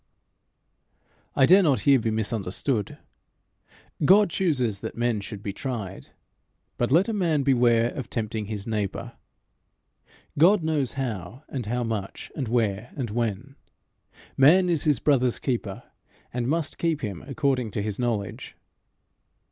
[1.35, 2.97] I dare not here be misunderstood.
[4.03, 6.07] God chooses that men should be tried,
[6.77, 9.15] but let a man beware of tempting his neighbour.
[10.39, 13.57] God knows how and how much, and where and when:
[14.35, 15.83] man is his brother's keeper,
[16.33, 18.57] and must keep him according to his knowledge.